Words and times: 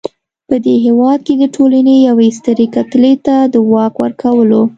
په 0.47 0.55
دې 0.65 0.75
هېواد 0.85 1.19
کې 1.27 1.33
د 1.37 1.43
ټولنې 1.55 1.95
یوې 2.09 2.29
سترې 2.37 2.67
کتلې 2.75 3.13
ته 3.25 3.35
د 3.53 3.55
واک 3.71 3.93
ورکولو. 4.03 4.61